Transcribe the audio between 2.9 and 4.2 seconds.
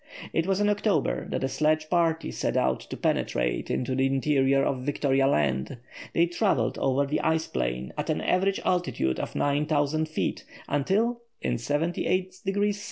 penetrate into the